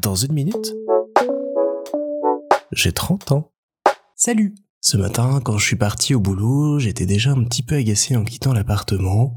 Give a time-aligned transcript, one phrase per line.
[0.00, 0.74] Dans une minute,
[2.72, 3.52] j'ai 30 ans.
[4.14, 8.16] Salut Ce matin, quand je suis parti au boulot, j'étais déjà un petit peu agacé
[8.16, 9.34] en quittant l'appartement,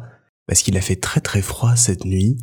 [0.47, 2.37] parce qu'il a fait très très froid cette nuit,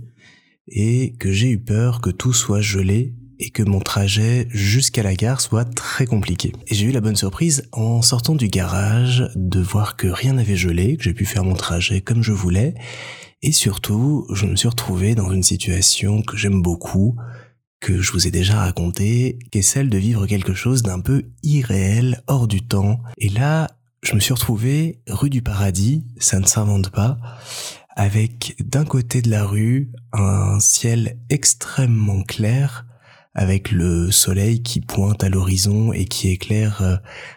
[0.66, 5.14] et que j'ai eu peur que tout soit gelé et que mon trajet jusqu'à la
[5.14, 6.52] gare soit très compliqué.
[6.66, 10.56] Et j'ai eu la bonne surprise en sortant du garage de voir que rien n'avait
[10.56, 12.74] gelé, que j'ai pu faire mon trajet comme je voulais,
[13.42, 17.16] et surtout, je me suis retrouvé dans une situation que j'aime beaucoup,
[17.80, 21.22] que je vous ai déjà raconté, qui est celle de vivre quelque chose d'un peu
[21.44, 23.00] irréel, hors du temps.
[23.16, 23.68] Et là,
[24.02, 27.18] je me suis retrouvé rue du Paradis, ça ne s'invente pas,
[27.94, 32.86] avec d'un côté de la rue un ciel extrêmement clair,
[33.34, 36.96] avec le soleil qui pointe à l'horizon et qui éclaire euh,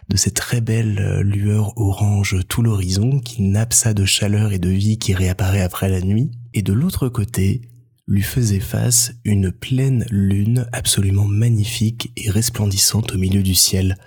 [0.10, 4.60] de cette très belle euh, lueur orange tout l'horizon, qui nappe ça de chaleur et
[4.60, 6.32] de vie qui réapparaît après la nuit.
[6.54, 7.62] Et de l'autre côté,
[8.08, 13.98] lui faisait face une pleine lune absolument magnifique et resplendissante au milieu du ciel.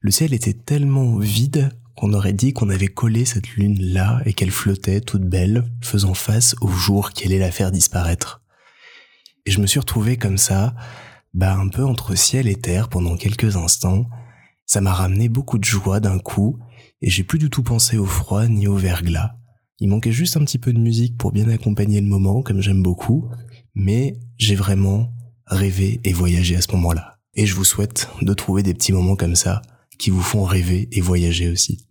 [0.00, 4.34] Le ciel était tellement vide qu'on aurait dit qu'on avait collé cette lune là et
[4.34, 8.42] qu'elle flottait toute belle, faisant face au jour qui allait la faire disparaître.
[9.46, 10.74] Et je me suis retrouvé comme ça,
[11.36, 14.06] bah un peu entre ciel et terre pendant quelques instants.
[14.64, 16.58] Ça m'a ramené beaucoup de joie d'un coup,
[17.02, 19.36] et j'ai plus du tout pensé au froid ni au verglas.
[19.78, 22.82] Il manquait juste un petit peu de musique pour bien accompagner le moment, comme j'aime
[22.82, 23.28] beaucoup,
[23.74, 25.12] mais j'ai vraiment
[25.44, 27.18] rêvé et voyagé à ce moment-là.
[27.34, 29.60] Et je vous souhaite de trouver des petits moments comme ça
[29.98, 31.85] qui vous font rêver et voyager aussi.